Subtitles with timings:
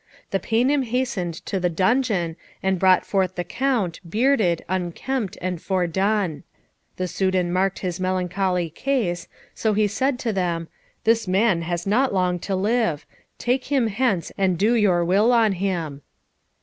[0.31, 6.41] The Paynim hastened to the dungeon, and brought forth the Count, bearded, unkempt and foredone.
[6.97, 10.69] The Soudan marked his melancholy case, so he said to them,
[11.03, 13.05] "This man has not long to live;
[13.37, 16.01] take him hence, and do your will on him."